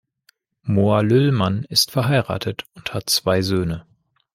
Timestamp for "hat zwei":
2.95-3.43